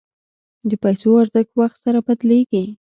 [0.69, 2.63] د پیسو ارزښت وخت سره بدلېږي.